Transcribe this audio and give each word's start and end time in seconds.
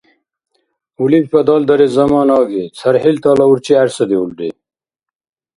Улибхьа 1.01 1.41
далдарес 1.47 1.91
замана 1.97 2.35
аги: 2.41 2.63
цархӀилтала 2.77 3.45
урчи 3.51 3.73
гӀерсадиулри. 3.77 4.49